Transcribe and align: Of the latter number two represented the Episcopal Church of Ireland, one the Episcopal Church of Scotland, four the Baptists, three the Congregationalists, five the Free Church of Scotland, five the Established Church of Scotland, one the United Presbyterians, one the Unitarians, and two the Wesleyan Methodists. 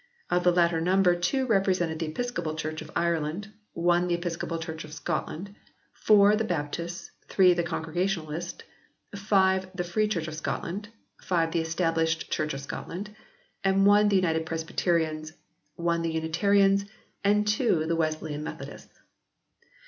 Of 0.31 0.43
the 0.43 0.51
latter 0.51 0.81
number 0.81 1.15
two 1.15 1.45
represented 1.45 1.99
the 1.99 2.07
Episcopal 2.07 2.55
Church 2.55 2.81
of 2.81 2.89
Ireland, 2.95 3.51
one 3.73 4.07
the 4.07 4.15
Episcopal 4.15 4.57
Church 4.57 4.83
of 4.83 4.93
Scotland, 4.95 5.53
four 5.93 6.35
the 6.35 6.43
Baptists, 6.43 7.11
three 7.27 7.53
the 7.53 7.61
Congregationalists, 7.61 8.63
five 9.15 9.69
the 9.75 9.83
Free 9.83 10.07
Church 10.07 10.27
of 10.27 10.33
Scotland, 10.33 10.89
five 11.21 11.51
the 11.51 11.61
Established 11.61 12.31
Church 12.31 12.55
of 12.55 12.61
Scotland, 12.61 13.15
one 13.63 14.09
the 14.09 14.15
United 14.15 14.47
Presbyterians, 14.47 15.33
one 15.75 16.01
the 16.01 16.13
Unitarians, 16.13 16.85
and 17.23 17.47
two 17.47 17.85
the 17.85 17.95
Wesleyan 17.95 18.43
Methodists. 18.43 18.97